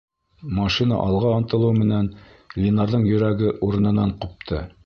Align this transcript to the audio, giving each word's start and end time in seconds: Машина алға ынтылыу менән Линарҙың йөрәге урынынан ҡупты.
Машина 0.59 0.97
алға 1.09 1.33
ынтылыу 1.41 1.75
менән 1.81 2.09
Линарҙың 2.65 3.09
йөрәге 3.13 3.55
урынынан 3.69 4.19
ҡупты. 4.27 4.69